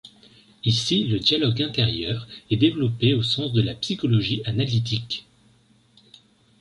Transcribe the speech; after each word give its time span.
Ici 0.63 1.03
le 1.03 1.19
dialogue 1.19 1.61
intérieur 1.61 2.27
est 2.49 2.55
développé 2.57 3.13
au 3.13 3.21
sens 3.21 3.53
de 3.53 3.61
la 3.61 3.75
psychologie 3.75 4.41
analytique. 4.45 5.27